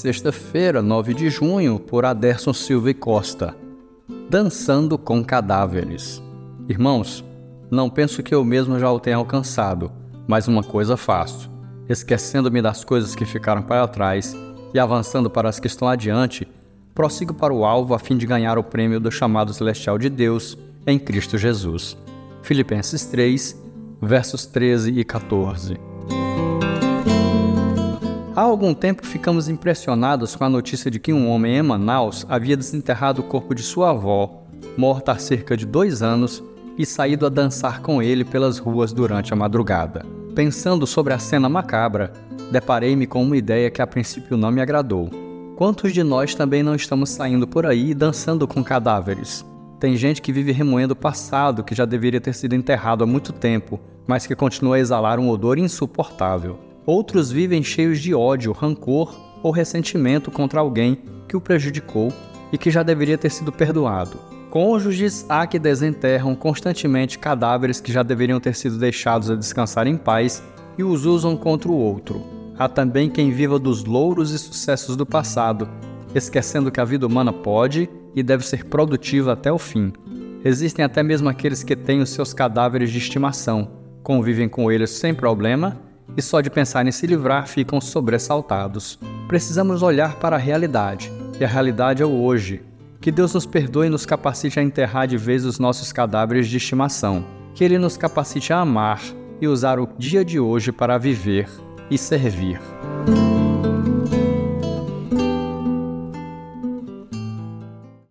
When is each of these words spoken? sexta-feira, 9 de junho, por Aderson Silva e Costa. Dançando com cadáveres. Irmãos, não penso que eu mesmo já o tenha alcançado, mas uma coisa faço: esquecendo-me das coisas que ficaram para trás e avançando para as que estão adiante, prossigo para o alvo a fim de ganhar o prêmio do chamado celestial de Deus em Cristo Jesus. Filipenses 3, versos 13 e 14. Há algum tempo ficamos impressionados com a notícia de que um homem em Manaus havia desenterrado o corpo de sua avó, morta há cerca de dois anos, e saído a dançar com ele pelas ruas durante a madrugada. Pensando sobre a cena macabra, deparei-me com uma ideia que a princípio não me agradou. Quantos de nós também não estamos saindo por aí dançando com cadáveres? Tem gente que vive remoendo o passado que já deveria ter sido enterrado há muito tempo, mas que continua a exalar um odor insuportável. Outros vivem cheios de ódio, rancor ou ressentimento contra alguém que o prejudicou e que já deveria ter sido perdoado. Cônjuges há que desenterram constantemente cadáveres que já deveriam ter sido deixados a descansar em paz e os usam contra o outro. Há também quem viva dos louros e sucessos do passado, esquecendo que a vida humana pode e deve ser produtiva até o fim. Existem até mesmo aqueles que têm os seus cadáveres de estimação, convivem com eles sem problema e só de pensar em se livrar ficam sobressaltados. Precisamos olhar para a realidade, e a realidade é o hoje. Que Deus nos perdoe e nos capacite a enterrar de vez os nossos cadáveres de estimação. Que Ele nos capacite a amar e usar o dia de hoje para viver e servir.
sexta-feira, 0.00 0.80
9 0.80 1.12
de 1.12 1.28
junho, 1.28 1.78
por 1.78 2.06
Aderson 2.06 2.54
Silva 2.54 2.88
e 2.88 2.94
Costa. 2.94 3.54
Dançando 4.30 4.96
com 4.96 5.22
cadáveres. 5.22 6.22
Irmãos, 6.66 7.22
não 7.70 7.90
penso 7.90 8.22
que 8.22 8.34
eu 8.34 8.42
mesmo 8.42 8.78
já 8.78 8.90
o 8.90 8.98
tenha 8.98 9.16
alcançado, 9.16 9.92
mas 10.26 10.48
uma 10.48 10.62
coisa 10.62 10.96
faço: 10.96 11.50
esquecendo-me 11.86 12.62
das 12.62 12.82
coisas 12.82 13.14
que 13.14 13.26
ficaram 13.26 13.62
para 13.62 13.86
trás 13.86 14.34
e 14.72 14.78
avançando 14.78 15.28
para 15.28 15.50
as 15.50 15.60
que 15.60 15.66
estão 15.66 15.86
adiante, 15.86 16.48
prossigo 16.94 17.34
para 17.34 17.52
o 17.52 17.64
alvo 17.64 17.92
a 17.92 17.98
fim 17.98 18.16
de 18.16 18.26
ganhar 18.26 18.56
o 18.56 18.64
prêmio 18.64 19.00
do 19.00 19.10
chamado 19.10 19.52
celestial 19.52 19.98
de 19.98 20.08
Deus 20.08 20.56
em 20.86 20.98
Cristo 20.98 21.36
Jesus. 21.36 21.94
Filipenses 22.42 23.04
3, 23.04 23.54
versos 24.00 24.46
13 24.46 24.98
e 24.98 25.04
14. 25.04 25.89
Há 28.40 28.44
algum 28.44 28.72
tempo 28.72 29.06
ficamos 29.06 29.50
impressionados 29.50 30.34
com 30.34 30.44
a 30.44 30.48
notícia 30.48 30.90
de 30.90 30.98
que 30.98 31.12
um 31.12 31.28
homem 31.28 31.58
em 31.58 31.62
Manaus 31.62 32.24
havia 32.26 32.56
desenterrado 32.56 33.20
o 33.20 33.24
corpo 33.24 33.54
de 33.54 33.62
sua 33.62 33.90
avó, 33.90 34.44
morta 34.78 35.12
há 35.12 35.18
cerca 35.18 35.54
de 35.54 35.66
dois 35.66 36.02
anos, 36.02 36.42
e 36.78 36.86
saído 36.86 37.26
a 37.26 37.28
dançar 37.28 37.82
com 37.82 38.02
ele 38.02 38.24
pelas 38.24 38.56
ruas 38.56 38.94
durante 38.94 39.30
a 39.34 39.36
madrugada. 39.36 40.06
Pensando 40.34 40.86
sobre 40.86 41.12
a 41.12 41.18
cena 41.18 41.50
macabra, 41.50 42.14
deparei-me 42.50 43.06
com 43.06 43.22
uma 43.22 43.36
ideia 43.36 43.70
que 43.70 43.82
a 43.82 43.86
princípio 43.86 44.38
não 44.38 44.50
me 44.50 44.62
agradou. 44.62 45.10
Quantos 45.54 45.92
de 45.92 46.02
nós 46.02 46.34
também 46.34 46.62
não 46.62 46.74
estamos 46.74 47.10
saindo 47.10 47.46
por 47.46 47.66
aí 47.66 47.92
dançando 47.92 48.48
com 48.48 48.64
cadáveres? 48.64 49.44
Tem 49.78 49.98
gente 49.98 50.22
que 50.22 50.32
vive 50.32 50.50
remoendo 50.50 50.94
o 50.94 50.96
passado 50.96 51.62
que 51.62 51.74
já 51.74 51.84
deveria 51.84 52.22
ter 52.22 52.32
sido 52.32 52.54
enterrado 52.54 53.04
há 53.04 53.06
muito 53.06 53.34
tempo, 53.34 53.78
mas 54.06 54.26
que 54.26 54.34
continua 54.34 54.76
a 54.76 54.80
exalar 54.80 55.18
um 55.18 55.28
odor 55.28 55.58
insuportável. 55.58 56.69
Outros 56.86 57.30
vivem 57.30 57.62
cheios 57.62 58.00
de 58.00 58.14
ódio, 58.14 58.52
rancor 58.52 59.14
ou 59.42 59.52
ressentimento 59.52 60.30
contra 60.30 60.60
alguém 60.60 61.02
que 61.28 61.36
o 61.36 61.40
prejudicou 61.40 62.12
e 62.52 62.58
que 62.58 62.70
já 62.70 62.82
deveria 62.82 63.18
ter 63.18 63.30
sido 63.30 63.52
perdoado. 63.52 64.18
Cônjuges 64.50 65.24
há 65.28 65.46
que 65.46 65.58
desenterram 65.58 66.34
constantemente 66.34 67.18
cadáveres 67.18 67.80
que 67.80 67.92
já 67.92 68.02
deveriam 68.02 68.40
ter 68.40 68.54
sido 68.56 68.78
deixados 68.78 69.30
a 69.30 69.36
descansar 69.36 69.86
em 69.86 69.96
paz 69.96 70.42
e 70.76 70.82
os 70.82 71.06
usam 71.06 71.36
contra 71.36 71.70
o 71.70 71.76
outro. 71.76 72.24
Há 72.58 72.68
também 72.68 73.08
quem 73.08 73.30
viva 73.30 73.58
dos 73.58 73.84
louros 73.84 74.32
e 74.32 74.38
sucessos 74.38 74.96
do 74.96 75.06
passado, 75.06 75.68
esquecendo 76.14 76.70
que 76.70 76.80
a 76.80 76.84
vida 76.84 77.06
humana 77.06 77.32
pode 77.32 77.88
e 78.14 78.22
deve 78.22 78.44
ser 78.44 78.64
produtiva 78.64 79.32
até 79.32 79.52
o 79.52 79.58
fim. 79.58 79.92
Existem 80.44 80.84
até 80.84 81.02
mesmo 81.02 81.28
aqueles 81.28 81.62
que 81.62 81.76
têm 81.76 82.00
os 82.00 82.10
seus 82.10 82.32
cadáveres 82.32 82.90
de 82.90 82.98
estimação, 82.98 83.70
convivem 84.02 84.48
com 84.48 84.72
eles 84.72 84.90
sem 84.90 85.14
problema 85.14 85.89
e 86.16 86.22
só 86.22 86.40
de 86.40 86.50
pensar 86.50 86.86
em 86.86 86.92
se 86.92 87.06
livrar 87.06 87.46
ficam 87.46 87.80
sobressaltados. 87.80 88.98
Precisamos 89.28 89.82
olhar 89.82 90.16
para 90.16 90.36
a 90.36 90.38
realidade, 90.38 91.10
e 91.38 91.44
a 91.44 91.48
realidade 91.48 92.02
é 92.02 92.06
o 92.06 92.22
hoje. 92.22 92.62
Que 93.00 93.10
Deus 93.10 93.32
nos 93.32 93.46
perdoe 93.46 93.86
e 93.86 93.90
nos 93.90 94.04
capacite 94.04 94.60
a 94.60 94.62
enterrar 94.62 95.06
de 95.06 95.16
vez 95.16 95.44
os 95.44 95.58
nossos 95.58 95.92
cadáveres 95.92 96.48
de 96.48 96.58
estimação. 96.58 97.24
Que 97.54 97.64
Ele 97.64 97.78
nos 97.78 97.96
capacite 97.96 98.52
a 98.52 98.58
amar 98.58 99.00
e 99.40 99.48
usar 99.48 99.80
o 99.80 99.88
dia 99.96 100.24
de 100.24 100.38
hoje 100.38 100.70
para 100.70 100.98
viver 100.98 101.48
e 101.90 101.96
servir. 101.96 102.60